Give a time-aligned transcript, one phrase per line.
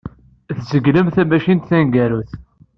[0.61, 2.31] Tzeglem tamacint taneggarut.